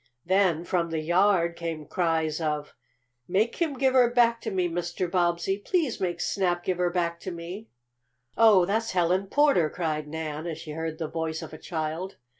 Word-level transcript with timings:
Then, 0.25 0.63
from 0.65 0.89
the 0.89 0.97
yard, 0.99 1.55
came 1.55 1.85
cries 1.85 2.41
of: 2.41 2.73
"Make 3.27 3.57
him 3.57 3.75
give 3.77 3.93
her 3.93 4.09
back 4.09 4.41
to 4.41 4.49
me, 4.49 4.67
Mr. 4.67 5.07
Bobbsey! 5.07 5.59
Please 5.59 5.99
make 6.01 6.19
Snap 6.19 6.63
give 6.63 6.79
her 6.79 6.89
back 6.89 7.19
to 7.19 7.29
me!" 7.29 7.67
"Oh, 8.35 8.65
that's 8.65 8.93
Helen 8.93 9.27
Porter!" 9.27 9.69
cried 9.69 10.07
Nan, 10.07 10.47
as 10.47 10.57
she 10.57 10.71
heard 10.71 10.97
the 10.97 11.07
voice 11.07 11.43
of 11.43 11.53
a 11.53 11.59
child. 11.59 12.15